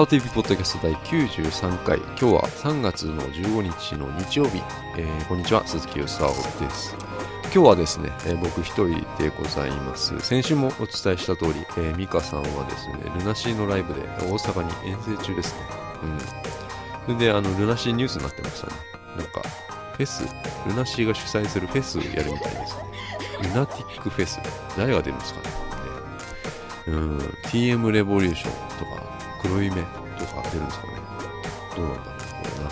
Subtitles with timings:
[0.00, 1.98] サオ TV ポッドキャスト第93回。
[1.98, 4.62] 今日は3月の15日の日曜日、
[4.96, 5.66] えー、こんにちは。
[5.66, 6.30] 鈴木よさお
[6.64, 6.96] です。
[7.42, 8.86] 今日はですね、えー、僕一人
[9.18, 10.18] でございます。
[10.20, 15.60] 先週もお伝えした通り、えー、ミカさんはですねルナシーのライブで大阪に遠征中ですね。
[16.02, 16.18] うん。
[17.16, 18.72] それであのルナシーニュースになってましたね。
[19.18, 19.42] なんか
[19.98, 20.24] フェス
[20.66, 22.84] ルナシーが主催するフェスをやるみたいですね。
[23.42, 24.40] ルナティックフェス。
[24.78, 25.50] 誰が出るんですかね。
[26.86, 27.18] うん。
[27.44, 28.99] TM レボリューションとか。
[29.42, 30.92] 黒い目とか出るんですかね。
[31.76, 32.70] どうなんだろうこれな。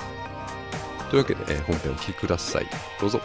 [1.09, 2.69] というわけで、えー、本編お聴きください。
[3.01, 3.21] どうぞ。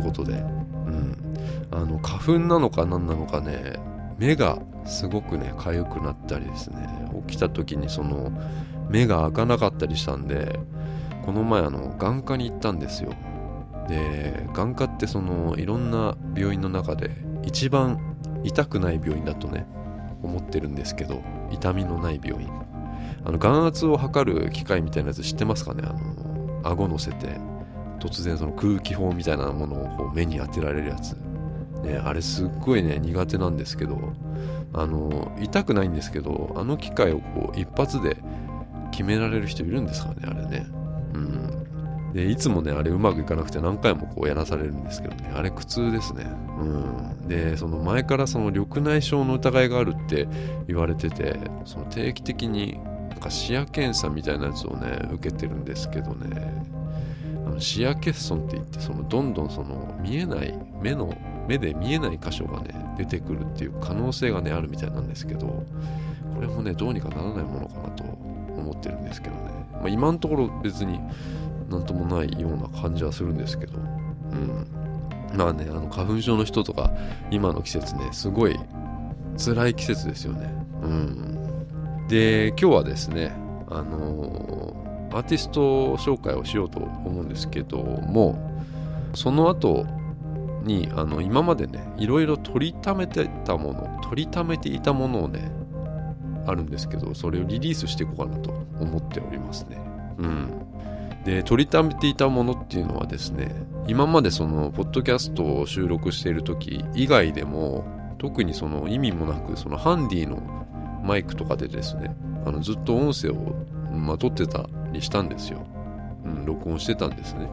[0.00, 1.16] いうことで、うん、
[1.70, 3.74] あの花粉なのか何なのかね
[4.18, 6.88] 目がすごくね痒くなったりですね。
[7.26, 8.32] 起きた時にその
[8.88, 10.58] 目が開かなかったりしたんで
[11.24, 13.12] この前あの眼科に行ったんですよ。
[13.88, 17.10] で眼科ってそのいろんな病院の中で
[17.42, 19.66] 一番痛くない病院だとね
[20.22, 22.50] 思ってるんですけど痛みのない病院。
[23.24, 25.82] あの眼圧を測る機械みたいなやつ知ってますかね？
[25.84, 27.38] あの顎乗せて。
[28.00, 31.12] 突然その空気砲みたいなものをこう目に当てられるやつ、
[31.82, 34.12] ね、あれすっごいね苦手なんですけど
[34.72, 38.16] あの痛くないんですけどあの機械をこう一発で
[38.90, 40.66] 決められる人いるんですかねあれね。
[41.14, 42.12] うん。
[42.12, 46.26] でいつもねあれうまくいかなくて何回もこうやらされるんですけどねあれ苦痛ですね。
[46.58, 47.28] うん。
[47.28, 50.28] でその前からその緑内障の疑いがあるって
[50.66, 52.78] 言われててその定期的に
[53.10, 56.79] なんか視野検査みたいなやつをね受けてるんですけどね。
[57.58, 61.16] 視野欠損って言ってそのどんどんその見えない目の
[61.48, 69.40] 目で見えない箇所がね出てくるっていう可能性がねあるみたいなんですけどこれもねどうにかならないものかなと思ってるんですけどね、
[69.72, 71.00] まあ、今のところ別に
[71.68, 74.66] なんともないような感じはするんですけどうん。
[75.34, 76.90] まあねあの花粉症の人とか
[77.30, 78.58] 今の季節ねすごい
[79.36, 80.52] 辛い季節ですよね。
[80.82, 82.06] うん。
[82.08, 83.32] で今日はですね
[83.68, 84.69] あのー、
[85.12, 88.38] アーティスト紹介をしようと思うんですけども
[89.14, 89.86] その後
[90.62, 95.50] にあの今までねいろいろ取りためてたもの取りためていたものをね
[96.46, 98.50] あるんですけどそれをリリースしていこうかなと
[98.80, 99.78] 思っておりますね。
[100.18, 100.66] うん。
[101.24, 103.54] で取りためていたものっていうのはですね
[103.86, 107.84] 今までそのポッドキャストを収録している時以外でも
[108.18, 110.38] 特にその意味もなくそのハンディの
[111.04, 112.14] マイクとかでですね
[112.46, 113.54] あのずっと音声を、
[113.92, 115.66] まあ、撮ってたりしたんですよ、
[116.24, 117.48] うん、録音してたんですね、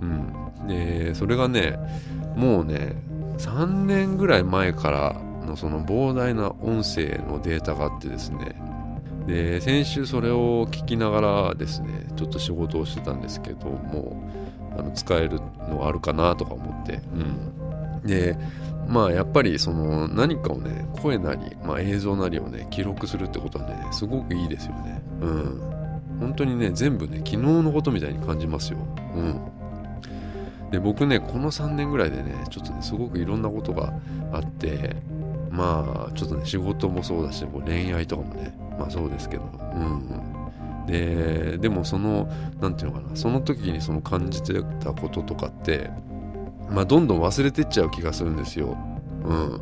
[0.00, 1.78] うん、でそれがね
[2.36, 2.96] もうね
[3.38, 8.56] 3年ぐらい前からのその膨大な音声のデータがあってですね。
[9.26, 14.30] で先週それを聞きながらですねちょっと仕事をしてたんですけども
[14.78, 18.38] あの使えるのあるかなとか思って、うん、で
[18.86, 25.02] まあやっぱりその何かをね声なり、まあ、映像なりをね記録するってことはねすごくいいですよね。
[25.20, 25.75] うん。
[26.18, 28.78] 本当にね全部ね昨日のことみたいに感じますよ
[29.14, 29.40] うん
[30.70, 33.92] で僕ねこの3年ぐらいでねちょっとねすごくいろんなことが
[34.32, 34.96] あって
[35.50, 42.28] まあちょっとね仕事もそうだしもう恋愛とかもねまあそうですけどうんででもその
[42.60, 45.90] 何て言うのかなその時にその感じてたこととかって
[46.70, 48.76] まあ、どんどん忘れてっちゃう気がするんですよ。
[49.24, 49.60] うん。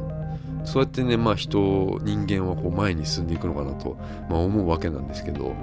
[0.64, 3.98] そうやってね、まあ人、人間はこう前に進んでいくのかなと、
[4.30, 5.54] まあ、思うわけなんですけど、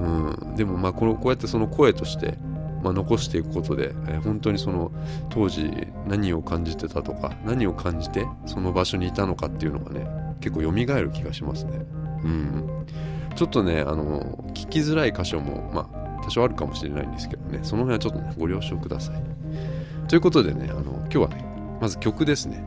[0.00, 0.56] うん。
[0.56, 2.38] でもまあこの、こうやってその声として、
[2.82, 4.90] まあ、残していくことで、えー、本当にその
[5.28, 5.70] 当時
[6.06, 10.06] 何を感じてたとか、何を感じてその場所にいたのかっていうのがね、
[10.40, 11.84] 結構蘇る気がしますね。
[12.24, 12.86] うん。
[13.36, 19.22] ちょっとね、あの、聞きづらい箇所も、まあ、多少あるかもしれないんですけどね、その辺はちょっとね、ご了承ください。
[20.08, 21.44] ということでね、あの今日はね、
[21.80, 22.64] まず曲ですね。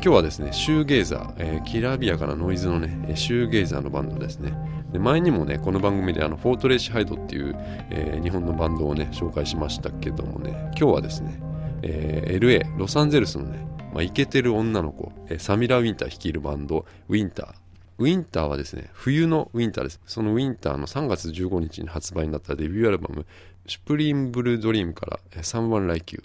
[0.00, 4.52] 今日はですね、シューゲイザー、えー、きらびやかなノイズのね、シューゲイザーのバンドですね。
[4.92, 7.54] で前にもね、この番組であのフォートレーシハイドっていう、
[7.90, 11.40] えー、日本のバンドをね、紹介しましたけどもね、今日はですね、
[11.82, 17.54] えー、LA、ロサンゼルスのね、まあ、イケてる女の子、えーサミラ・ウィンター率いるバンドウィンター。
[17.98, 20.00] ウィンターはですね冬のウィンターです。
[20.06, 23.26] そのウィンターの3月15日に発売になったデビューアルバム
[23.66, 26.22] 「シュプリーム・ブルー・ドリーム」から「えー Someone Like You」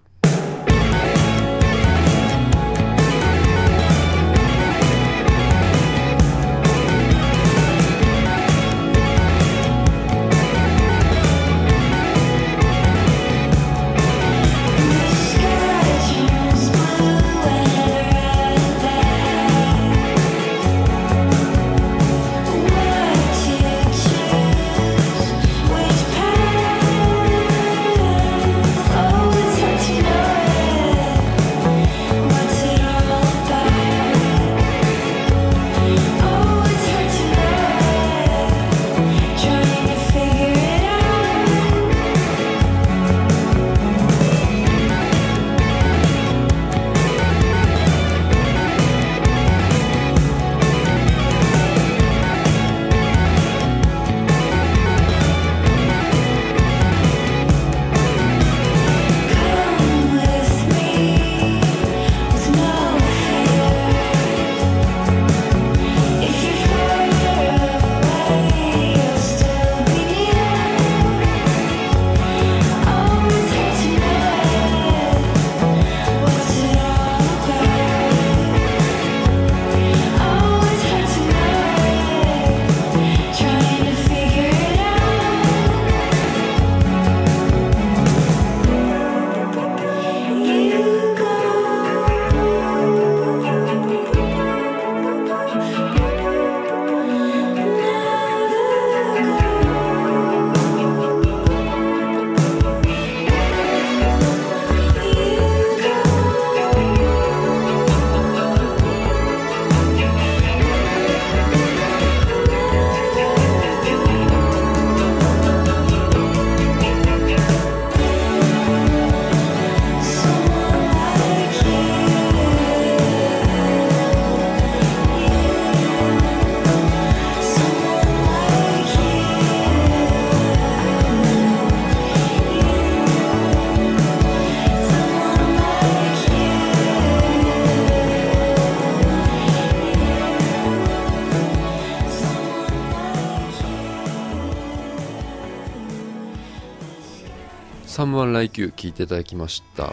[148.13, 149.91] Someone Like You」聴いていただきました、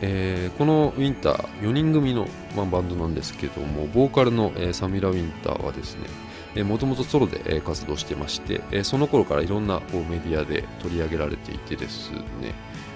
[0.00, 5.96] えーこのウィンター4人組の、まあ、バンドなんですけどもボーカルの、えーサミラ・ウィンターはです
[6.54, 12.54] ねもともとソロで、え活動してまして、えその頃からいろんなこうメディアで取り上げられていてですね、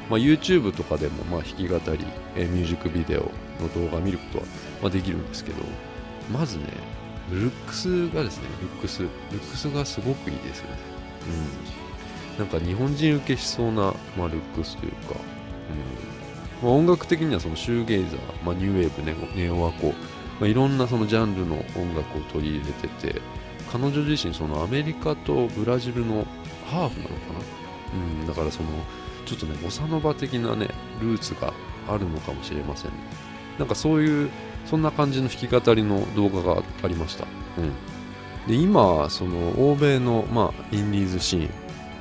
[0.08, 4.44] まあ、YouTube とかでも、まあ、弾き語り、えミュージックビデオの動画見ることは、
[4.84, 5.58] ま、できるんですけど
[6.32, 6.64] まずね
[7.30, 10.76] ルックスがですねルックスルックスがすごくいいですよね。
[11.74, 11.79] うん。
[12.40, 15.14] なんか日本人受けしそうな、まあ、ルックスというか、
[16.62, 16.68] うん。
[16.68, 19.88] まあ、音楽的にはそのシューゲイザー、まあ、ニューウェーブネオネオアコ、
[20.40, 23.20] まあ、いろんなそのジャンルの音楽を取り入れてて
[23.70, 26.26] 彼女自身そのアメリカとブラジルの
[26.64, 27.40] ハーフなのかな、
[28.20, 28.70] うん、だからその
[29.26, 30.68] ちょっとねボサノバ的なね
[31.00, 31.52] ルーツが
[31.88, 32.90] あるのかもしれません。
[32.90, 32.96] ね
[33.58, 34.30] なんかそういう
[34.64, 37.26] そんな感じの弾き語りの動画がありました、
[37.58, 41.59] うん、で今その欧米の、まあ、インディーズシーン。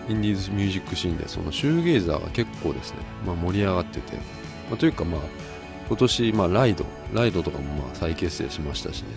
[0.09, 4.21] インディーズミュージックシーンでそのシューゲイザーが結構ですね、まあ、盛り上がってて、ま
[4.73, 5.21] あ、というかまあ
[5.87, 9.07] 今年、まあ、ライドライドとかもまあ再結成しましたしね、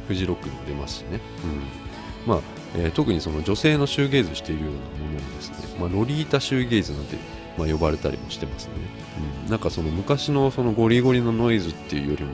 [0.00, 1.20] うん、フジロックにも出ますしね、
[2.26, 2.28] うん。
[2.28, 2.40] まあ
[2.76, 7.16] えー特にその女性のシューゲイズしているようなものをですね、まあ、ロリータシューゲイズなんて、
[7.58, 8.72] まあ、呼ばれたりもしてますね、
[9.44, 12.30] うん、なんかその昔のそのゴリゴリのノイズっていうよりも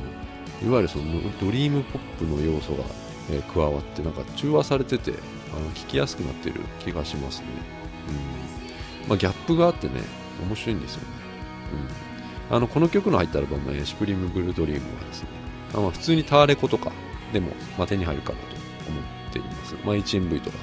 [0.65, 1.05] いわゆるその
[1.41, 2.85] ドリームポップの要素が、
[3.31, 5.13] えー加わってなんか中和されてて
[5.55, 7.47] あの聴きやすくなっている気がしますね、
[9.09, 10.01] まあ、ギャップがあってね
[10.47, 11.09] 面白いんですよね、
[12.51, 15.29] うん、あのこの曲の入ったアルバムの「エシプリム・ブルードリーム」はですね
[15.75, 16.93] あまあ普通にタワレコとか
[17.33, 18.45] でも、まあ、手に入るかなと
[18.89, 20.59] 思っています、まあ、HMV とか、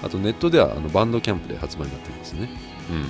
[0.00, 2.48] うん、あとネットではあのバンドキャンプで発売になっていますね、
[2.90, 3.00] うん。
[3.00, 3.08] ま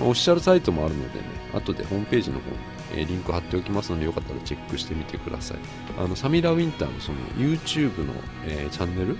[0.00, 1.24] あ、オフィシャルサイトもあるのでね
[1.54, 2.56] 後でホームページの方に、
[2.94, 5.58] えリンク貼っておきますのでよかったらチェックしてみてください。
[5.98, 8.14] あのサミラ・ウィンターのその YouTube の、
[8.46, 9.18] えーチャンネル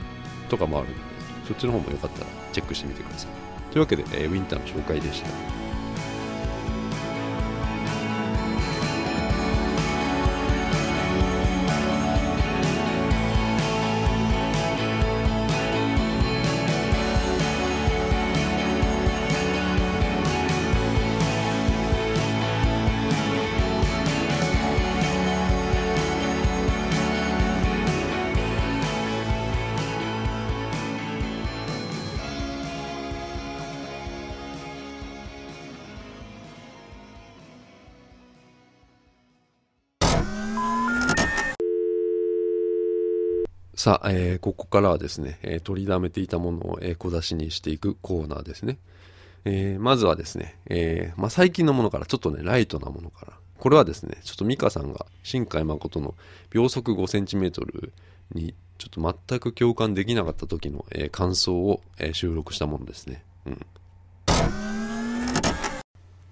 [0.48, 1.11] とかもあるので。
[1.52, 3.30] そっちの方もよかったらチェックしてみてください。
[3.72, 5.61] というわけで、えーウィンターの紹介でした。
[43.82, 48.78] さあ、えーここからはですね、えー取りだめていたものを、えー小出しにしていくコーナーですね。
[49.44, 53.32] えーまずはですね、えーまあ、最近のものからちょっとね、ライトなものから。
[53.58, 56.14] これはですね、ちょっとミカさんが新海誠の
[56.50, 57.90] 秒速 5cm
[58.34, 63.24] にちょっと全く共感できなかった時の、えー感想を、えー収録したものですね。
[63.46, 63.66] うん。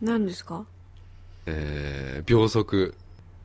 [0.00, 0.64] 何ですか？
[1.46, 2.94] えー秒速、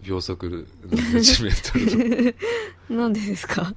[0.04, 2.36] 秒速何センチメートル。
[2.96, 3.74] なんでですか？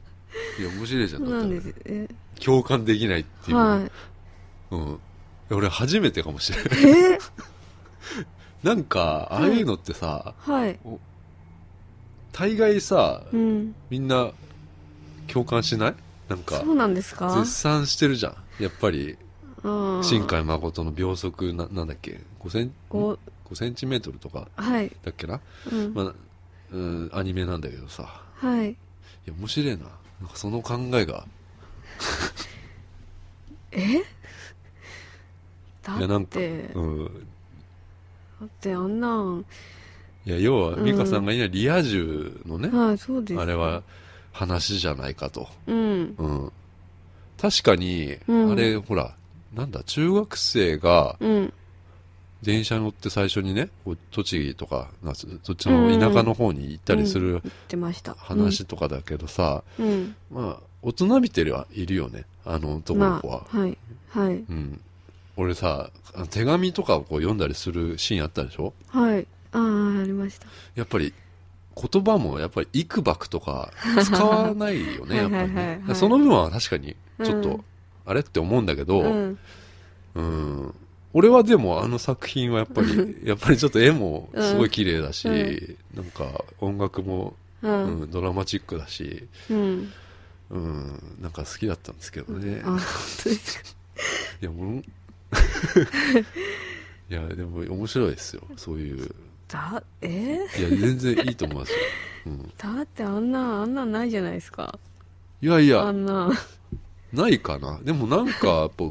[0.58, 1.30] いや、面白いじゃん。
[1.30, 2.08] なんでえ
[2.44, 3.56] 共感できないっていう。
[3.56, 3.90] は
[4.70, 4.98] うん。
[5.50, 7.18] 俺初めてかもしれない。
[8.62, 10.78] なんか、ああいうのってさ、はい
[12.32, 14.30] 大概さ、うんみんな
[15.26, 15.94] 共感しない？
[16.28, 17.30] なんかそ、うなんですか？
[17.38, 18.62] 絶賛してるじゃん。
[18.62, 19.16] やっぱり、
[19.64, 23.18] うん新海誠の秒速な、なんだっけ ?5 セン、こ
[23.48, 25.40] う5センチメートルとかはいだっけな？
[25.72, 26.14] うんまあ、
[26.72, 28.22] うん、アニメなんだけどさ。
[28.36, 28.76] はいい
[29.26, 29.84] や、面白いな。
[30.20, 31.24] なんかその考えが。
[33.72, 34.02] え？
[35.82, 37.04] だいや、なんか、ってうん。
[37.04, 37.10] だ
[38.46, 39.44] ってあんなん
[40.26, 43.82] いや、要は、うん美香さんが言うリア充のね、はいそうですあれは
[44.32, 45.48] 話じゃないかと。
[45.66, 46.52] うんうん。
[47.40, 49.14] 確かに、うんあれ、ほら、
[49.54, 51.52] なんだ、中学生がうん
[52.42, 53.68] 電車乗って最初にね、
[54.12, 57.42] 栃木とか、なそそっちの田舎の方に行ったりする
[58.16, 60.16] 話とかだけどさ、うん、うん。
[60.30, 63.46] まあ、大人びてるはいるよね、あの男の子は。
[63.52, 63.78] まあ、はい
[64.10, 64.34] はい。
[64.34, 64.80] うん。
[65.36, 65.90] 俺さ、
[66.30, 68.72] 手紙とかをこう読んだりするシーンあったでしょ？
[68.88, 69.26] はい。
[69.52, 70.46] ああありました。
[70.74, 71.12] やっぱり、
[71.76, 73.72] 言葉もやっぱり、幾ばくとか
[74.04, 75.82] 使わないよね、 やっぱりね。
[75.88, 77.64] いその分は確かに、ちょっとうん、
[78.06, 79.38] あれって思うんだけど、うん。
[80.14, 80.74] うん。
[81.14, 89.92] 俺はでもあの作品はやっぱり、 やっぱりちょっと絵もすごい綺麗だし、うんなんか音楽も、ううんん、ドラマチックだし、うん
[90.50, 92.60] うん、なんか好きだったんですけどね。
[92.64, 92.78] あ本
[93.24, 93.68] 当ですか？
[94.40, 94.76] いや、もう、
[97.10, 98.42] いや、でも面白いですよ。
[98.56, 99.10] そういう。
[99.48, 100.38] だえ？
[100.58, 101.78] いや、全然いいと思いますよ。
[102.26, 102.52] うん。
[102.56, 104.78] だってあんなあんなんないじゃないですか
[105.40, 106.30] いやいや、あんな
[107.12, 107.80] ないかな。
[107.82, 108.84] でもなんか、やっぱ、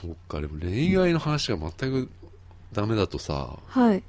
[0.00, 2.08] そっか、でも恋愛の話が全く
[2.72, 4.02] ダメだとさ、はい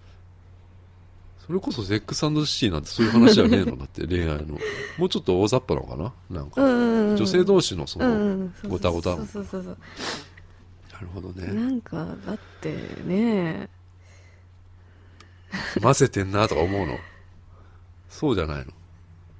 [1.50, 3.74] それこそセックスシティなんてそういう話じゃねえの？
[3.75, 4.60] だって恋愛の。
[5.00, 6.41] もうちょっと大雑把なのかな？
[6.41, 9.77] なんか、女性同士のその、ごたごたそうそうそうそう
[10.93, 11.51] なるほどね。
[11.51, 12.72] なんかだって
[13.03, 13.67] ね
[15.81, 17.00] 混ぜてんなとか思うの？
[18.10, 18.65] そうじゃないの？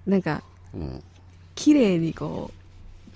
[0.08, 0.42] なんか
[0.74, 1.04] うん。
[1.54, 2.50] 綺麗にこ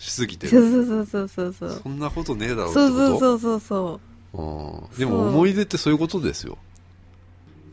[0.03, 0.51] しすぎうてる。
[0.51, 3.99] そうそうそうそうそうそんなことねえだろうそうそうそうそうそ
[4.33, 4.41] う。
[4.41, 6.57] うんでも思い出ってそういうことですよ。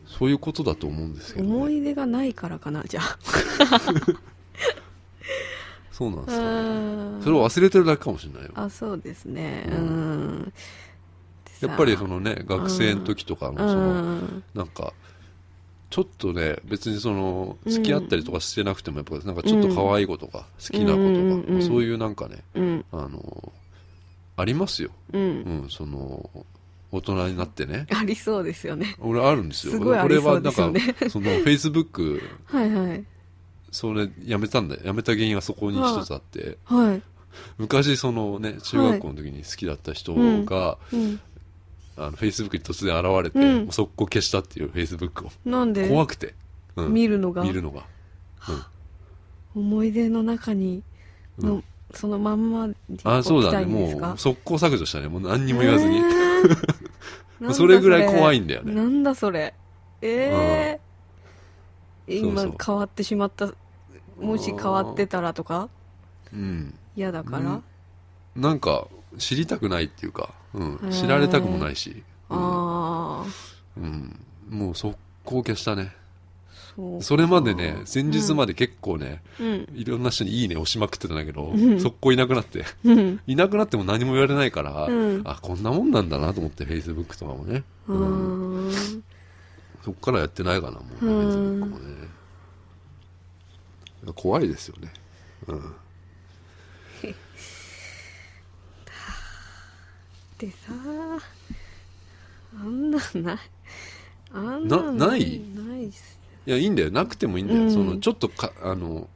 [0.05, 1.75] そういうことだと思うんですけど、思ね。
[1.75, 3.17] い出がないからかなじゃあ。
[5.91, 6.49] そうなんですあかね。
[7.19, 7.23] ー。
[7.23, 8.51] それを忘れてるだけかもしれないよ。
[8.55, 9.65] あそうですね。
[9.69, 9.77] ううん。
[10.43, 10.53] ん
[11.61, 14.43] やっぱりそのね、学生の時とかのうその、ん。
[14.55, 14.93] なんか、
[15.91, 17.71] ちょっとね、別にその、うん。
[17.71, 22.85] 付き合ったりとかしてなくても、やっぱなんかちょっと可愛い子とか、好きな子とか、うんうんうんそういうなんかね、うん。
[22.93, 23.51] あの、
[24.37, 24.89] ありますよ。
[25.11, 25.21] うん。
[25.21, 25.25] う
[25.65, 26.29] ん、その、
[26.93, 27.87] 大人になってね。
[27.91, 28.95] ありそうですよね。
[28.99, 29.73] 俺あるんですよ。
[29.73, 30.81] すごいありそうですよね。
[30.81, 33.03] 俺はなんか、 その、フェイスブック、はいはい。
[33.69, 34.81] それ、やめたんだよ。
[34.85, 37.01] やめた原因がそこに一つあって、はい。
[37.57, 40.13] 昔そのね、中学校の時に好きだった人
[40.45, 41.19] が、うん
[41.97, 43.63] あの、フェイスブックに突然現れて、うん。
[43.65, 45.31] もう速攻消したっていうフェイスブックを。
[45.45, 45.87] なんで？
[45.89, 46.33] 怖くて。
[46.75, 46.93] うん。
[46.93, 47.43] 見るのが？
[47.43, 47.83] 見るのが。
[49.55, 50.83] 思い出の中に
[51.39, 51.49] うん。
[51.49, 53.57] のそのまんまであ、そうだね。
[53.65, 54.07] 置きたいんですか？
[54.07, 55.07] もう、速攻削除したね。
[55.09, 55.97] もう何にも言わずに。
[55.97, 56.03] えー。
[57.41, 57.79] なんだそれ。
[57.81, 58.73] ぐらい怖いんだよね。
[58.73, 59.53] なんだそれ。
[60.01, 60.79] ええ
[62.07, 62.31] そうそう。
[62.47, 63.51] 今変わってしまった
[64.19, 65.67] もし変わってたらとか？
[66.33, 66.73] うん。
[66.95, 67.61] 嫌だから、
[68.35, 68.41] うん。
[68.41, 72.03] なんか、知りたくないっていうか、うん知られたくもないし。
[72.29, 73.25] うんああ
[73.77, 74.19] うん。
[74.49, 75.93] もう速攻消したね。
[76.75, 82.63] そそれまでね、前日まで結構ね、うんいろんな人にいいね押しまくってたんだけど、うん速攻いなくなって。
[82.85, 87.63] うんいなくなっても何も言われないから、うんあ、こんなもんなんだなと思って、Facebook とかもね。
[87.87, 88.71] ううん
[89.83, 92.07] そっからやってないかな、もう、うん Facebook もね。
[94.15, 94.91] 怖いですよね。
[95.47, 95.73] うん。
[100.41, 100.71] でさ
[102.59, 103.37] あんなんない
[104.33, 106.89] あんなんなないないっすいや、いいんだよ。
[106.89, 107.61] なくてもいいんだよ。
[107.61, 109.07] うんその、ちょっとか、あの、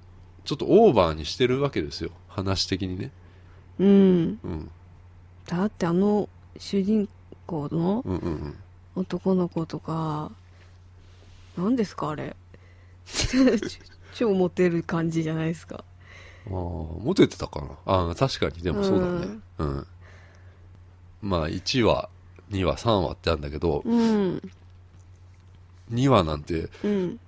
[0.43, 2.11] ちょっとオーバーにしてるわけですよ。
[2.27, 3.11] 話的にね。
[3.79, 3.87] うん
[4.43, 4.71] うん。
[5.47, 7.09] だってあの主人
[7.47, 8.55] 公のうんうんうん。
[8.95, 10.31] 男の子とか
[11.57, 12.35] 何ですかあれ？
[14.13, 15.83] 超モテる感じじゃないですか
[16.47, 19.87] ああモテてたかなああ確かにでもそうだねうん、
[21.25, 22.07] まあ1話
[22.51, 24.51] 2話3話ってあるんだけどうん。
[25.91, 27.19] 2話なんてうん。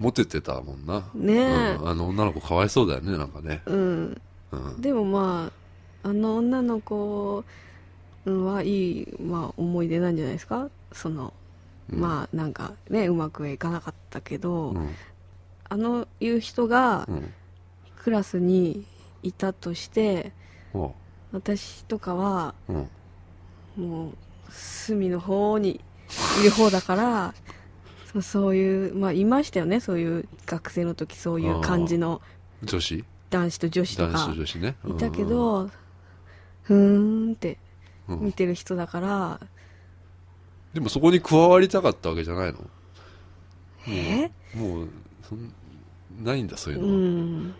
[0.00, 1.08] モテてたもんな。
[1.14, 1.74] ねえ。
[1.76, 3.62] うん、あの女の子かわいそうだよねなんかね。
[3.66, 4.20] うん。
[4.50, 4.80] うん。
[4.80, 5.52] でもま
[6.02, 7.44] ああの女の子
[8.24, 10.68] はいい、まあ、思い出なんじゃないですか？
[10.92, 11.32] その、
[11.92, 12.00] うん。
[12.00, 14.94] まあなんかねうまくはいかなかったけど、うん。
[15.68, 17.32] あのいう人がうん。
[17.96, 18.84] クラスに
[19.22, 20.32] いたとして
[21.32, 22.88] 私とかはうん。
[23.76, 24.12] もう
[24.50, 25.80] 隅の方に
[26.40, 27.34] いる方だから
[28.12, 29.80] そうそういうまあいましたよね。
[29.80, 32.20] そういう学生の時そういう感じの
[32.64, 33.04] 女子？
[33.30, 34.76] 男子と女子と男子かと女子ね。
[34.88, 35.70] いたけど、
[36.62, 37.58] ふーんって
[38.08, 39.40] 見てる人だから、
[40.72, 42.58] でもそこに加わりたかったわけじゃないの？
[43.86, 44.30] え？
[44.54, 44.88] もう
[45.28, 45.52] そん
[46.24, 47.54] ないんだそういううのは、ん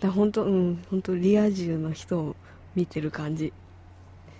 [0.00, 2.36] だ本当うん本当リア充の人を
[2.74, 3.52] 見てる感じ。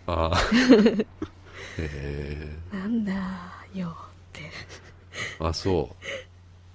[0.07, 0.39] ああ。
[1.79, 2.57] へえ。
[2.73, 3.13] なんだ
[3.75, 3.95] よっ
[4.33, 4.43] て。
[5.39, 5.95] あそ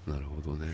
[0.07, 0.09] う。
[0.11, 0.67] なるほどね。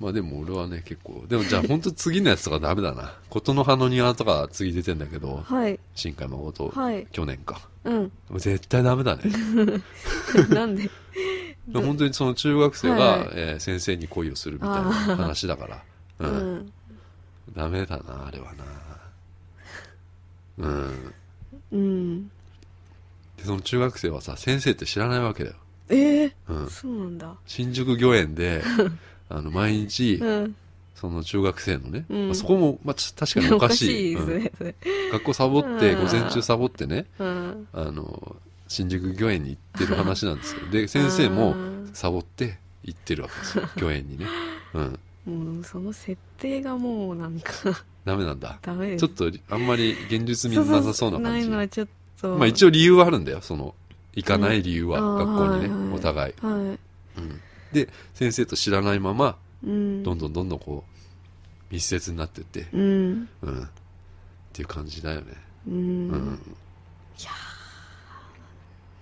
[0.00, 3.14] まあでも俺はね結構でもじゃあ本当次のやつとかダメだな。
[3.28, 5.78] 琴の葉の庭とか次出てんだけどはい。
[5.94, 7.06] 新海誠、はい。
[7.12, 7.68] 去年か。
[7.84, 8.12] うん。
[8.36, 9.22] 絶対ダメだね。
[10.50, 10.88] なんで？
[11.74, 13.28] 本当にその中学生が、はい。
[13.34, 14.82] えー先生に恋をするみたいな
[15.16, 15.82] 話だから
[16.20, 16.72] ううん、ん
[17.54, 18.64] ダメだなあれはな。
[20.58, 21.14] うん。
[21.72, 22.28] うん。
[23.36, 25.56] でその中学生はさ先生って知らないわけだよ、
[25.88, 27.34] えー、うん、そうなんだ。
[27.46, 28.62] 新宿御苑で
[29.28, 30.56] あの毎日、うん。
[30.94, 32.26] その中学生のね、うん。
[32.26, 34.14] まあそこも、まあ、ち確かにおかしい。
[34.16, 34.42] ですうん。
[34.42, 34.74] ねそれ。
[35.12, 36.04] 学校サボってうん。
[36.06, 37.68] 午前中サボってねうん。
[37.72, 41.90] あの新宿御苑に行ってる話なんですよで先生もうん。
[41.94, 43.68] サボって行ってるわけですよ。
[43.80, 44.26] 御苑にね。
[44.74, 47.52] うんもうその設定がもうなんか
[48.04, 48.58] ダメなんだ。
[48.62, 49.06] ダメです。
[49.06, 51.88] ちょっとあんまり現実味なさそうなない感じのはちょっ
[52.20, 53.74] とまあ一応理由はあるんだよその
[54.14, 55.16] 行かない理由は、うん。
[55.18, 55.94] 学校にね、はいはい。
[55.94, 56.78] お互い、はうん、
[57.72, 60.02] で先生と知らないままいうん。
[60.02, 63.28] どんどんどんどんこう密接になってって、うん。
[63.42, 63.68] うん、っ
[64.52, 65.34] ていう感じだよね。
[65.66, 66.38] ううん、ん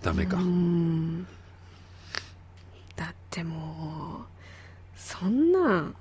[0.02, 1.26] ダメか、うん。
[2.94, 4.36] だってもう
[4.96, 5.94] そんなん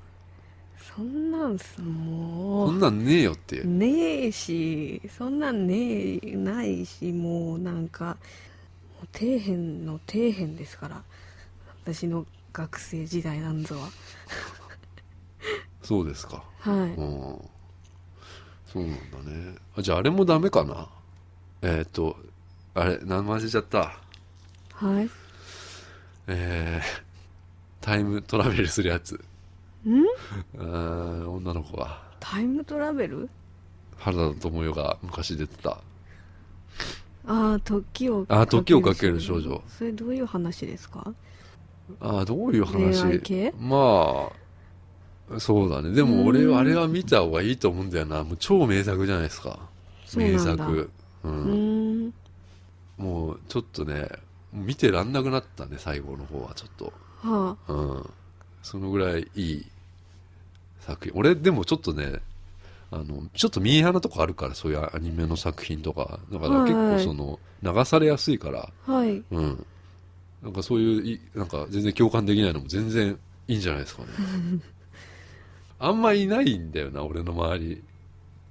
[0.95, 2.69] そんなんすもう。
[2.69, 3.57] そんなんねえよって。
[3.57, 11.03] いうねえしそんなんねえないしもうなんかもう底辺の底辺ですから。
[11.83, 13.89] 私の学生時代なんぞは。
[15.83, 16.43] そうですか。
[16.59, 16.75] はい。
[16.75, 17.49] うん。
[18.65, 18.89] そうなん
[19.25, 19.55] だね。
[19.77, 20.87] あじゃああれもダメかな。
[21.61, 22.15] えっ、と
[22.73, 23.99] あれ名前忘れちゃった。
[24.73, 25.09] はい。
[26.27, 27.03] えー、
[27.81, 29.23] タイムトラベルするやつ
[29.89, 30.03] ん
[30.57, 32.01] あー女の子が。
[32.19, 33.29] タイムトラベル？
[33.97, 35.79] 原田知世が昔出てた。
[37.27, 39.61] ああ時をあー時をかける少女。
[39.67, 41.13] それどういう話ですか？
[41.99, 43.01] ああどういう話？
[43.03, 43.53] 恋愛系？
[43.59, 44.29] ま
[45.33, 45.91] あそうだね。
[45.91, 46.57] でも俺うん。
[46.57, 48.23] あれは見た方がいいと思うんだよな。
[48.23, 49.59] もう超名作じゃないですか。
[50.15, 50.91] 名作。
[51.23, 52.13] う、うんん。
[52.97, 54.07] もうちょっとね
[54.53, 56.93] 見てらんなくなったね最後の方はちょっと。
[57.21, 58.09] はうん。
[58.61, 59.65] そのぐらいいい
[60.85, 61.13] 作品。
[61.15, 62.19] 俺でもちょっとね
[62.91, 66.19] あのちょっとミーハーなとこあるからそういうアニメの作品とか。
[66.31, 68.69] だから結構その流されやすいから。
[68.87, 69.23] あはい。
[69.31, 69.65] うん。
[70.43, 73.17] なんかそういういなんか全然共感できないのも全然
[73.47, 74.09] いいんじゃないですかね。
[75.79, 77.83] あんまいないんだよな俺の周り。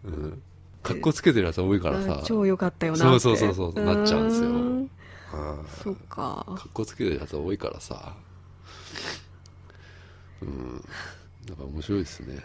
[0.05, 0.43] うん。
[0.83, 3.21] 格好つけてるやつ多いからあさ超良かったよなって。
[3.21, 4.51] そうそうそうそうなっちゃうんですよ。
[5.83, 6.45] そっか。
[6.47, 8.15] 格好つけてるやつ多いからさ。
[10.43, 10.85] うん
[11.49, 12.41] なんか面白いですね。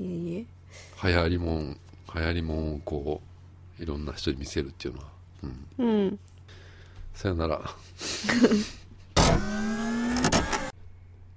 [0.00, 0.44] いえいえ。
[1.04, 1.78] 流行りもん
[2.14, 3.20] 流行りもんをこ
[3.78, 5.08] ういろんな人に見せるっていうのは。
[5.42, 5.66] うん。
[5.78, 6.18] うん。
[7.14, 7.60] さよなら。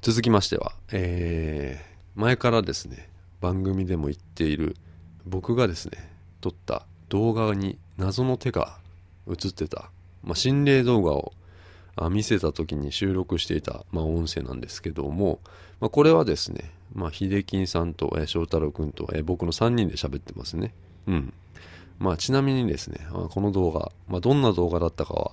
[0.01, 3.07] 続きましては、えー前からですね
[3.41, 4.75] 番組でも言っている
[5.27, 6.11] 僕がですね
[6.41, 8.79] 撮った動画に謎の手が
[9.29, 9.91] 映ってた、
[10.23, 11.36] まあ、心霊動画をあ
[12.09, 15.39] 見せた時に収録していた、まあ、音声なんですけども、
[15.79, 20.73] まあ、これはですね、まあ、秀樹さんと、えー翔太郎くんと、えー僕の3人で喋ってますね
[21.07, 21.33] うん
[21.99, 25.31] まあちなみにですねあこの動画、まあ、どんな動画だったかは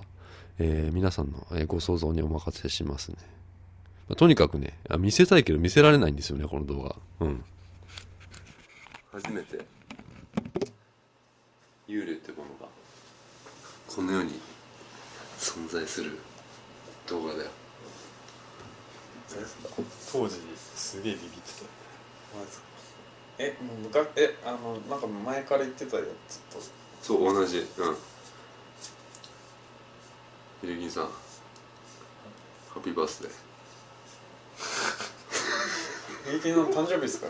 [0.57, 3.17] えー皆さんのご想像にお任せしますね。
[4.07, 6.95] まあとにかくねあ、見せたいけど見せられないんですよね、この動画。
[7.21, 7.43] うん。
[9.11, 9.59] 初めて、
[11.87, 12.67] 幽霊ってものが、
[13.87, 14.39] この世に
[15.39, 16.17] 存在する
[17.07, 17.49] 動画だよ。
[20.15, 20.35] 当時
[20.75, 21.39] すげえビビって
[22.33, 22.65] マジですか。
[23.37, 26.59] えもうむかえあのなんか前から言ってたよずっと？
[27.01, 27.57] そう同じ。
[27.59, 27.65] うん。
[30.61, 31.03] ひるぎんさん。
[31.03, 31.11] ハ
[32.77, 33.31] ッピーバースデー。
[36.25, 37.27] 平均の誕生日ですか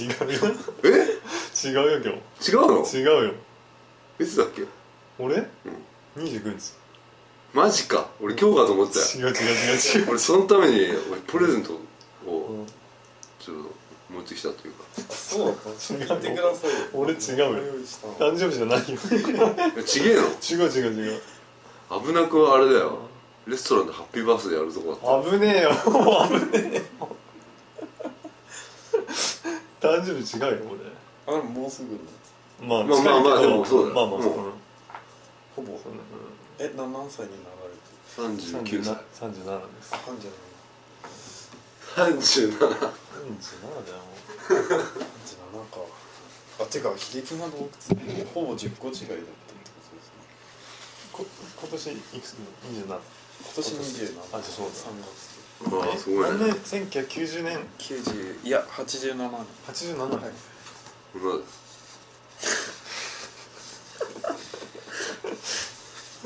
[0.00, 0.40] 今た違うよ。
[0.84, 0.88] え？
[1.68, 2.14] 違うよ今違
[2.64, 2.84] うの？
[2.84, 3.34] 日違うよ。
[4.18, 4.64] いつだっけ？
[5.18, 5.46] 俺、
[6.16, 6.72] 29日。
[7.52, 8.08] マジか。
[8.20, 9.28] 俺今日かと思ってたよ。
[9.28, 10.10] 違う違う違う違う。
[10.10, 11.78] 俺そのために俺プレゼント
[13.46, 13.70] ちょっと
[14.12, 14.82] 持ってきたというか。
[14.96, 15.50] 日そう。
[15.50, 17.18] 違うてくださいよ俺違う
[18.18, 18.84] 誕生日じゃないよ。
[19.78, 20.22] えちげえの？
[20.22, 20.26] 違
[20.66, 21.20] う違う違う。
[22.04, 22.98] 危なくあれだよ。
[23.46, 25.30] レストランでハッピーバースデーやるとこだった。
[25.30, 25.70] 危ねえよ。
[25.70, 26.76] 危ねえ。
[26.76, 26.82] よ
[29.80, 30.48] 誕生日違うよ
[31.28, 31.96] あでももうすぐ
[32.66, 33.94] まあまあまあまあでもそうだよ。
[33.94, 34.32] まあまあそう
[35.54, 35.78] ほぼ。
[35.78, 35.98] そうね。
[36.58, 37.86] えな何歳になられて
[38.18, 38.94] うん39歳。
[39.30, 39.30] 37
[39.76, 39.94] です。
[39.94, 40.36] あ半じゃな
[42.08, 42.12] い
[43.26, 43.98] 37 37だよ
[44.48, 45.80] 37か
[46.60, 50.18] あてか秀樹な洞窟ほぼ10個違いだったってことですね
[51.12, 51.26] こ
[51.60, 53.00] 今年いくつ ?27 今
[53.56, 56.48] 年27あじゃあそうだ3月ああすごい何年。
[56.48, 59.30] ね1990年90いや87年
[59.66, 60.32] 87年、はい
[61.16, 61.34] まあ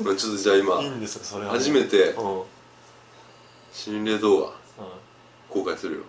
[0.03, 2.39] まあちょっとじゃあ今いいんですよそれは初めてうん。
[2.39, 2.43] うん
[3.73, 4.51] 心霊動画
[5.49, 6.01] 公開するよ。
[6.01, 6.03] い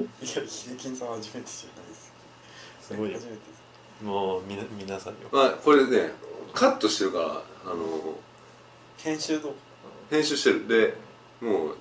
[0.00, 0.06] や
[0.48, 2.12] 秀樹さん初めてじゃないです。
[2.80, 3.18] すごいよ。
[3.18, 3.42] 初めてで
[4.00, 4.04] す。
[4.04, 6.10] もうみな皆さんにまあこれね
[6.52, 7.28] カットしてるからあ
[7.74, 8.14] の
[8.98, 9.54] 編集とか
[10.10, 10.68] 編集してる。
[10.68, 10.94] で
[11.40, 11.76] もう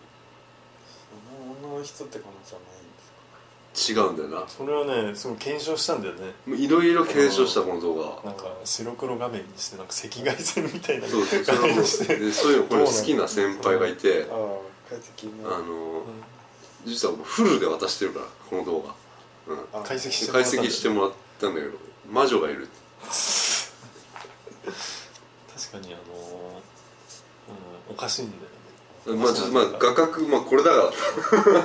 [1.59, 3.01] その女の人って彼女じゃないんで
[3.73, 4.01] すか？
[4.01, 4.47] 違うんだよな。
[4.47, 6.33] それはねすごい検証したんだよね。
[6.45, 8.29] もういろいろ検証したこの動画。
[8.29, 11.43] なんか白黒画面にしてなんか赤外線みたいなそうそう。
[11.43, 14.37] そ画面れにしてでそういうのこれ好きな先輩がいてああ
[14.89, 16.03] 解析のあの
[16.85, 21.77] 実はもうフルで渡してるからこの動画、うん、あ解析してもら解ったんだよ析してもらったんだけど
[22.11, 22.67] 魔女がいる。
[25.53, 26.03] 確かにあの
[27.89, 29.23] うんおかしいんだよね。
[29.23, 30.91] まあまあ画角まあこれだか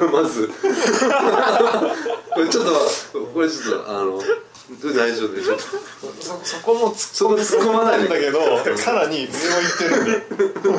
[0.00, 0.08] ら。
[0.10, 0.48] まず。
[2.34, 4.22] これちょっとこれちょっとあの
[4.68, 5.56] 大丈夫でしょ。
[5.58, 8.40] そそこも突そこ突っ込まないでんだけど
[8.76, 10.20] さらに上を行ってるんだよ。
[10.20, 10.72] ちょ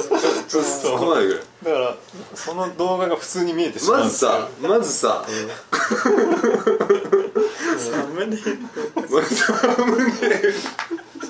[0.00, 0.02] っ
[0.50, 1.96] と突っ込まないでくれだから
[2.34, 5.24] その動画が普通に見えてしまうんまずさまずさ。
[7.78, 8.58] サムネイル。
[9.24, 10.54] サムネイル。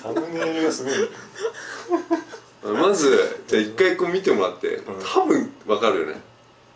[0.02, 0.94] サムネイルがすごい。
[2.74, 4.80] まずじゃあ一回こう見てもらって
[5.14, 6.20] 多分わかるよね。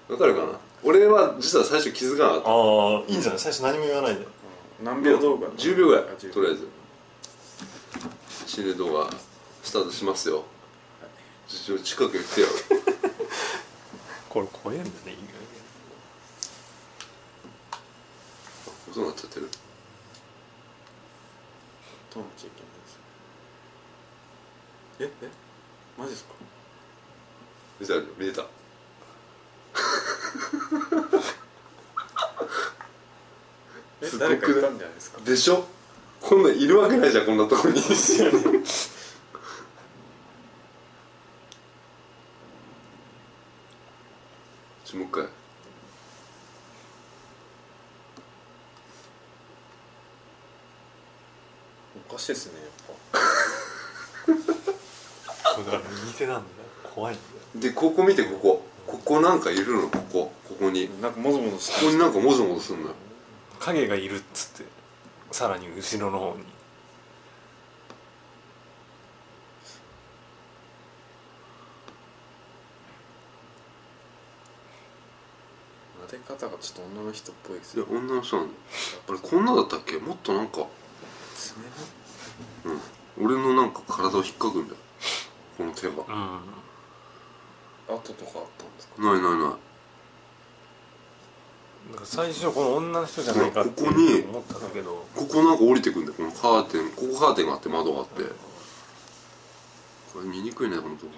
[0.08, 0.46] わかるかな。
[0.82, 2.48] 俺は実は最初気づかなかった。
[2.50, 2.56] ああ
[3.08, 3.40] いいんじゃない？
[3.40, 4.26] 最初何も言わないで
[4.82, 6.04] 何秒動画？10秒ぐらい。
[6.04, 6.68] あ10とりあえず。
[8.46, 9.10] 心霊動画
[9.62, 10.44] スタートしますよ。
[11.48, 12.46] ちょ近く言ってよ
[14.28, 15.16] これ怖えんだね意
[18.92, 19.48] 音なっちゃってる。
[22.10, 22.62] 撮んなきゃいけ
[25.02, 25.16] ないです。
[25.22, 25.26] え？
[25.26, 25.30] え？
[25.98, 26.30] マジですか？
[27.80, 28.46] 見た見てた
[34.18, 35.64] 誰かいたんじゃないですかでしょ？
[36.20, 37.82] こんなんいるわけないじゃんこんなとこにもう
[45.04, 45.24] 一回
[52.08, 52.54] おかしいですね。
[52.60, 52.92] やっ外
[55.54, 56.44] これだから右手なんだよ
[56.94, 57.70] 怖いんだよ。
[57.70, 58.66] でここ見てここ。
[58.86, 59.88] ここなんかいるの？
[59.88, 60.32] ここ。
[60.48, 60.88] ここに。
[60.88, 62.94] こぱなんかもぞもぞしてこになんかもぞもぞすんのよ
[63.60, 64.70] 影がいるっつって
[65.30, 66.44] さらに後ろの方に。
[76.08, 78.52] 撫で方がちょっと女の人っぽいですいやよ女の人なんだ
[79.08, 79.98] あれこんなだったっけ？
[79.98, 80.66] もっとなんか
[81.36, 81.64] 爪
[82.64, 82.80] うん。
[83.26, 84.76] 俺のなんか体を引っかくんだよ
[85.58, 85.92] この手が。
[85.92, 85.96] うん。
[85.96, 86.40] の
[87.88, 89.02] 跡とかあったんですか？
[89.02, 89.69] ないないない
[92.05, 95.07] 最初この女の人じゃないかってここに思ったんだけど。
[95.14, 96.14] ここなんか降りてくんだよ。
[96.16, 98.22] このカーテンここカーテンがあって窓があって。
[100.12, 101.12] これ見にくいねこの動画。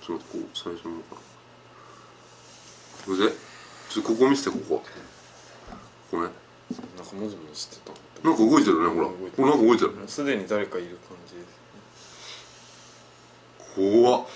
[0.00, 1.00] ちょっとこう最初の。
[3.06, 3.34] これで
[3.90, 4.82] ちょっとここ見せてここ。
[6.10, 6.28] ここね
[6.96, 7.92] なんかもぞもぞしてた。
[8.26, 9.06] なんか動いてるねほら。
[9.06, 9.92] これなんか動いてる。
[10.06, 11.64] すでに誰かいる感じです
[13.74, 14.26] 怖っ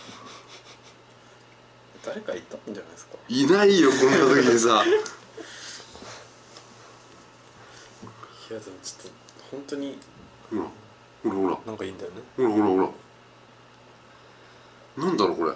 [2.09, 3.18] 誰かいたんじゃないですか？
[3.29, 4.83] いないよこんな時にさ。
[8.51, 9.18] いやでもちょっと
[9.51, 9.99] 本当に
[10.51, 10.62] ほら
[11.23, 11.59] ほらほら。
[11.66, 12.23] なんかいいんだよね。
[12.37, 12.79] ほらほらほ
[14.97, 15.05] ら。
[15.05, 15.53] なんだろうこれ。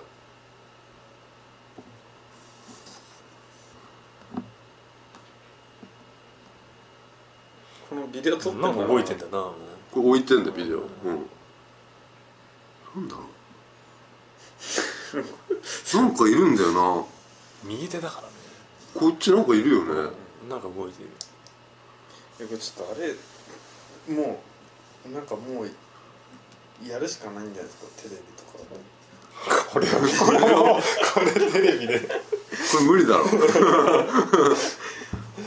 [7.89, 8.69] このビデオ撮ってな？
[8.71, 9.55] んか動いてんだよなも
[9.91, 10.81] これ置いてんだよビデオ。
[10.81, 10.87] うん。
[12.95, 13.25] なんだろう
[15.95, 17.01] なんかいるんだよな。
[17.01, 17.05] う
[17.65, 18.35] 右手だからね。
[18.95, 20.11] こっちなんかいるよね。
[20.49, 21.09] なんか動いてる。
[22.39, 24.43] いやこれちょっとあれも
[25.07, 25.71] うなんかもう
[26.87, 27.87] やるしかないんじゃないですか？
[28.03, 28.59] テレビとか。
[29.73, 29.91] これを
[31.15, 32.01] これテレビで。
[32.01, 32.09] こ
[32.79, 33.25] れ無理だろ。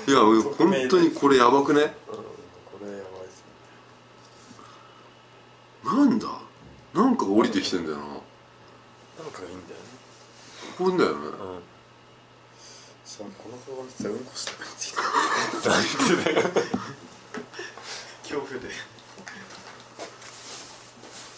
[0.08, 0.56] いや本
[0.90, 1.96] 当にこれやばくね？
[2.08, 2.18] こ
[2.84, 3.44] れやばいです
[5.84, 5.92] ね。
[5.92, 6.28] なんだ？
[6.94, 8.04] なんかが降りてきてんだよな
[9.26, 9.86] なんかがいいんだよね。
[10.78, 11.18] ここだよね。
[11.18, 11.64] うん。
[13.04, 15.02] さあこの動画見てたらうんこしたくなってきた
[15.70, 16.44] なんでだよ
[18.22, 18.70] 恐怖で。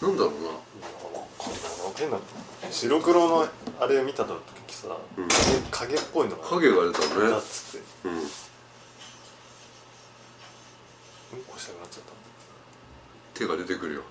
[0.02, 0.50] なんだろうな。
[1.96, 2.18] 変な
[2.70, 3.48] 白黒の
[3.80, 5.28] あれを見た時さ、うん
[5.70, 7.38] 影っぽいのが影が出ただね。
[7.38, 7.86] っつって。
[8.04, 8.18] うん。
[8.18, 8.20] うん
[11.46, 12.02] こしたくなっちゃっ
[13.32, 14.02] 手が出てくるよ。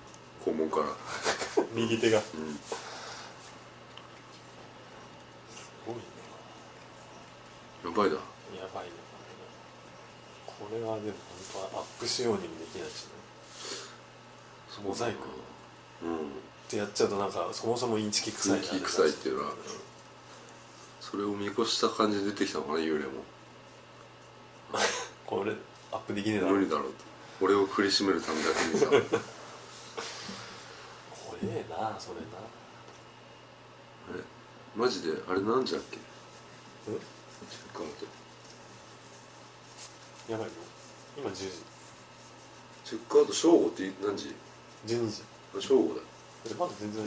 [0.44, 0.86] 肛門から。
[0.86, 2.20] た 右手が。
[2.20, 2.58] すうんごいね
[7.84, 8.20] やばいだや
[8.74, 8.90] ばいね。
[10.46, 11.16] これはでも
[11.52, 13.10] 本当はアップしようにもできないしね。
[14.84, 15.18] モザイク
[16.02, 16.16] うん。
[16.16, 16.20] っ
[16.68, 19.52] てやっちゃうとなんかそもそもインチキ臭いインチキ臭いっていうのは。
[21.00, 23.24] それを見越した感じで出てきたのかな幽霊も。
[25.24, 25.54] これ
[25.90, 26.52] アップできねえだろ。
[26.54, 27.04] 無理だろうと。
[27.40, 28.86] 俺を振り絞めるためだけにさ。
[28.88, 29.00] 怖
[31.42, 32.26] えなそれな。
[34.12, 34.37] あれ
[34.78, 35.98] マジであれ何時だっけ？
[36.88, 36.92] え？
[37.50, 38.06] チェックアウト
[40.32, 40.52] やばいよ。
[41.16, 41.50] 今10時。
[42.84, 44.32] チェックアウト正午って何時
[44.86, 45.22] ？12時。
[45.58, 46.00] あ正午だ。
[46.48, 47.04] えまだ全然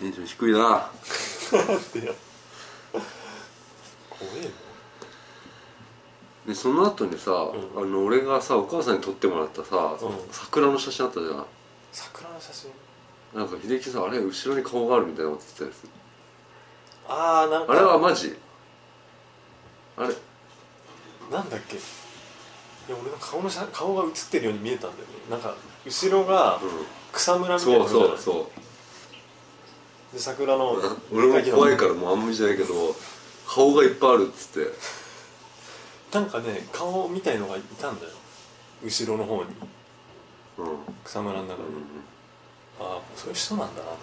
[0.00, 0.90] テンション低いな。
[1.92, 2.14] でよ。
[4.08, 4.50] 怖え
[6.48, 7.34] でその後にさ、ん。
[7.34, 10.28] あの俺がさお母さんに撮ってもらったさ、うん。
[10.32, 11.46] 桜の写真あったじゃん。
[11.92, 12.70] 桜の写真？
[13.34, 15.88] なんか秀樹さんあれ後ろに顔があるみたいなこと言ってたやつ。
[17.08, 17.72] ああなんか。
[17.72, 18.36] あれはマジ？
[19.96, 20.14] あれ？
[21.30, 21.76] なんだっけ？
[21.76, 21.78] い
[22.88, 25.14] や俺の顔の写顔が映ってるように見えたんだよね。
[25.30, 25.54] なんか
[25.86, 26.60] 後ろがう
[27.12, 28.08] 草むらんみたいなそない？
[28.08, 28.50] そうそ
[30.12, 30.76] うで桜の
[31.12, 32.74] 俺も怖いからもうあんまりじゃないけど
[33.48, 34.70] 顔がいっぱいあるっつって。
[36.12, 38.12] なんかね顔みたいのがいたんだよ。
[38.84, 39.50] 後ろの方に。
[40.58, 41.60] うん、うん草むらの中に、
[42.80, 44.02] ああそういう人なんだなと思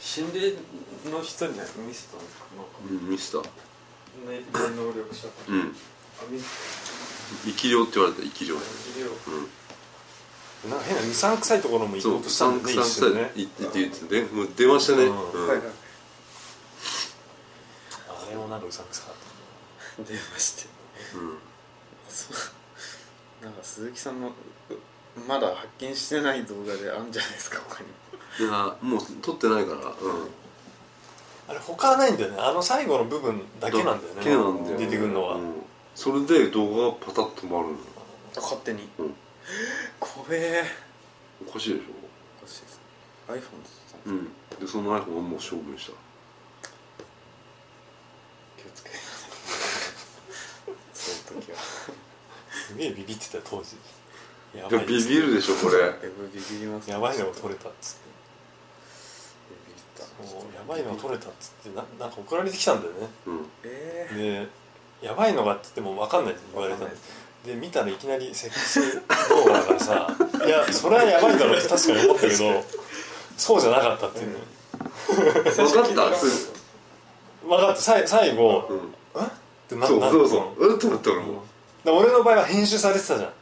[0.00, 0.52] 心霊
[1.10, 2.16] の人に見せたんですか
[2.56, 2.80] なんか？
[2.90, 3.44] うん、見せたね
[4.28, 5.32] 霊能力者か。
[5.48, 5.74] うん。
[7.44, 8.66] 生き量って言われた生き量うんビ
[9.02, 9.04] デ
[10.66, 13.32] オなんか変なうさんくさいところも行こそううとしたんだね一瞬ね。
[13.36, 15.30] いって言ってでもう出ましたね、うん。
[15.32, 15.48] うん。
[15.48, 15.66] はいはい
[18.50, 19.14] なんかうさんくさかっ
[19.96, 20.68] た出まして。
[21.14, 21.38] うん。
[22.08, 23.44] そう。
[23.44, 24.32] なんか鈴木さんのう
[25.26, 27.88] まだ発見してない動画であるんじゃないですか他に
[28.46, 29.78] いやもう撮ってないから。
[29.78, 29.92] うん。
[31.48, 32.36] あれ他はないんだよね。
[32.38, 34.16] あの最後の部分だけなんだよね。
[34.16, 35.62] だけなんだよ出てくるのは、うん。
[35.94, 37.74] それで動画がパタッと止まるの
[38.36, 38.88] 勝手に。
[38.98, 39.14] うん。
[39.98, 40.64] 怖え。
[41.46, 41.82] おかしいでし
[42.42, 42.80] おかしいです。
[43.28, 44.24] iPhone でうん。
[44.60, 45.92] でその iPhone はもう処分した
[48.56, 48.96] 気をつけて
[50.92, 51.58] その時は
[52.70, 53.76] すげえビビってたよ当時。
[54.58, 55.78] やいやビビるでしょこれ。
[55.78, 58.00] えこれビビりますやばいのが撮れたっつって。
[59.66, 60.34] ビビった。
[60.36, 61.76] もうやばいのが撮れたっつって。
[61.76, 63.08] ななんか送られてきたんだよね。
[63.26, 63.46] うん。
[63.64, 64.48] ええ
[65.02, 67.02] でやばいのがって言っても分かんないって言われたんです。
[67.46, 72.64] で見たらいきなりセックス動画だからさ いやそれはやばいだろうって確かに思ったけど
[73.38, 74.32] そうじゃなかったっていう。
[74.32, 74.38] の、
[75.08, 76.16] 分かった？
[76.20, 76.52] す
[77.42, 77.80] 分かった。
[77.80, 79.20] さい最後ぐ、うん、え？
[79.24, 79.30] っ
[79.70, 80.66] てななそうそうそう。
[80.66, 81.22] うんと思った俺う。
[81.22, 81.44] んも
[81.84, 83.32] で俺の場合は編集されてたじゃん。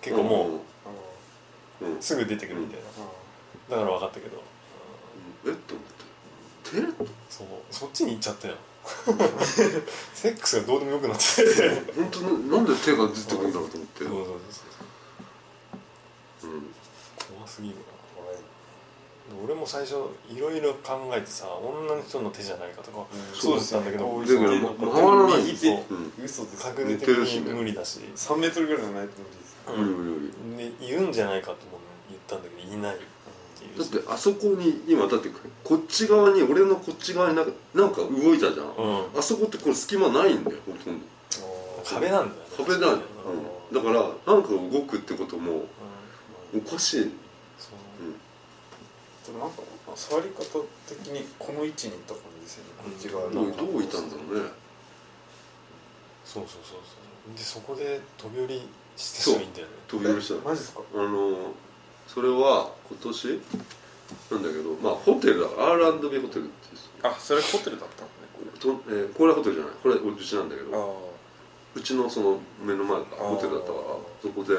[0.00, 0.48] 結構も
[1.80, 1.98] うん、うん。
[1.98, 4.42] うすぐ出てくるみたいな、だから分かったけど。
[5.46, 5.50] え？
[5.50, 6.70] っと思って。
[6.70, 7.46] 手そう。
[7.70, 8.54] そっちに行っちゃったよ。
[10.14, 11.46] セックスがどうでもよくなってて。
[11.52, 14.04] そう本当ななんで手が出てくるんだろうと思って。
[14.04, 14.10] そう
[16.40, 16.74] そううん。
[17.36, 17.82] 怖すぎるな
[19.44, 19.94] 俺も最初
[20.30, 26.24] いろいろ考えてさ女の人の手じゃないかとか、うんそうだったんだけどだけどそうま回らない右手そううん。
[26.24, 30.78] 嘘です確るし無理だし3メートルぐらいはないと無理です無理無理無理。
[30.80, 33.78] でいるんじゃないかと思う言ったんだけどいないっていう。
[33.78, 35.28] だってあそこに今だって
[35.64, 39.18] こっち側に俺のこっち側になんかなんか動いたじゃん、うん。
[39.18, 41.06] あそこってこれ隙間ないんだよほとんど。
[41.84, 42.46] 壁なんだよね。
[42.56, 43.90] 壁ない、うんうん、だか
[44.26, 46.60] らなんか動くってこともうん。
[46.60, 47.12] おかしい
[49.28, 49.60] そうでもなんか
[49.94, 52.80] 触り方的にこの位置にいた感じですよね。
[52.80, 54.48] こっち側どうにどういたんだろうね。
[56.24, 56.96] そうそうそうそ
[57.32, 59.72] うでそこで飛び降りしてもいいんだよね。
[59.86, 60.40] 飛び降りしたの。
[60.40, 60.80] マジですか？
[60.94, 61.52] あの
[62.06, 63.40] それは今年？
[64.32, 66.48] なんだけどまあホテルだから R&B ホテルっていう。
[67.02, 68.48] あそれホテルだったのね。
[68.58, 69.72] と、えーこれはホテルじゃない。
[69.82, 71.04] これうちなんだけど。
[71.04, 71.08] あ
[71.74, 73.84] うちのその目の前ホテルだったから
[74.22, 74.58] そこであ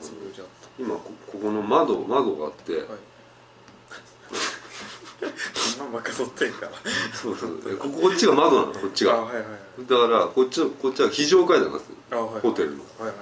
[0.00, 3.00] それじゃあっ今こここの窓窓があって、たはい
[5.76, 6.66] 今まかどってんか。
[6.66, 6.72] ら
[7.14, 7.60] そうそう。
[7.66, 8.72] えここっちが窓なの？
[8.72, 9.14] こっちが。
[9.14, 9.86] あはいはいはい。
[9.86, 11.90] だからこっちこっちは非常階段なんです。
[12.10, 12.40] はい。
[12.40, 12.84] ホテルの。
[12.98, 13.14] はいはい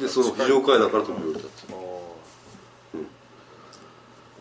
[0.00, 1.72] でその非常階段から飛び降りたって。
[1.72, 1.78] ああ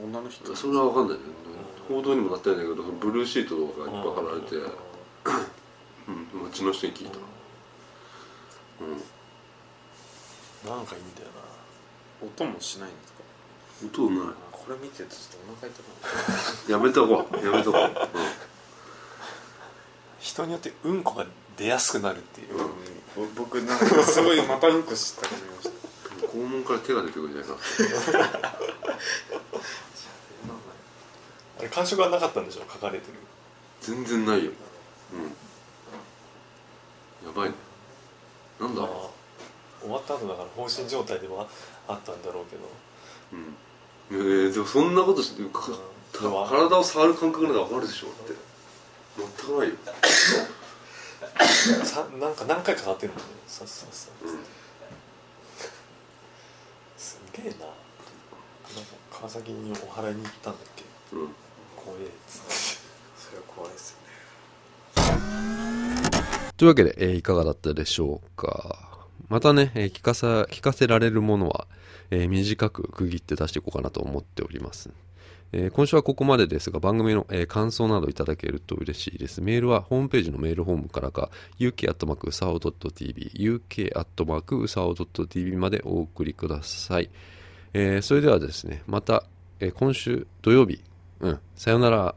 [0.03, 0.55] 女の人。
[0.55, 1.23] それは分かんないね。
[1.89, 4.55] 報道にもなってないんだけどブルーシートとかがいっぱい貼られて、
[6.07, 7.17] うん、街の人に聞いた、
[8.81, 11.27] うん、なんかいいんだよ
[12.21, 12.27] な。
[12.27, 13.23] 音もしないんですか？
[14.01, 14.35] 音ない
[14.69, 15.93] これ見てるとちょっとお腹痛くな
[16.67, 16.71] る。
[16.71, 17.91] やめとこうやめとこう、
[20.19, 21.25] 人によってうんこが
[21.57, 22.55] 出やすくなるっていう、
[23.17, 23.33] うん。
[23.33, 27.57] 僕なんかすごいまたうんこしたくなりましたうん、肛門から手が出てくるんじゃないか。
[31.57, 33.17] あれ感触はなかったんでしょ書かれてる。
[33.81, 34.51] 全然ないよ。
[37.23, 37.27] うん。
[37.27, 37.55] やばいね。
[38.59, 38.81] なんだ？
[38.83, 38.91] まあ
[39.81, 41.47] 終わった後だから放心状態では
[41.87, 42.69] あったんだろうけど。
[43.33, 43.55] うん
[44.11, 45.43] えー、でもそんなことして
[46.13, 48.33] 体を触る感覚なんか分かるでしょって。
[49.17, 49.75] 全くないよ。
[51.85, 53.25] さなんか何回かかってるもんね。
[53.47, 54.31] さっさっさう。
[54.31, 54.39] ん。
[56.97, 57.57] すげえな。
[57.59, 57.73] なんか
[59.11, 60.83] 川崎にお祓いに行ったんだっけ？
[61.13, 61.35] うん。
[61.75, 62.53] 怖えっつって。
[63.19, 64.03] それは怖いですよね。
[66.57, 68.88] というわけで、えーいかがだったでしょうか？
[69.29, 71.67] またね、えー聞かさ聞かせられるものは、
[72.11, 74.89] えー短く区切って出していこうかなと思っております、
[75.51, 79.41] えー今週はここまでですが番組の、えー感想などいただけると嬉しいです。
[79.41, 87.09] メールはホームページのメールフォームからか uk うさお .tv uk うさお .tv までお送りください、
[87.73, 89.23] えーそれではですねまた、
[89.59, 90.81] え今週土曜日
[91.19, 92.15] うんさよなら。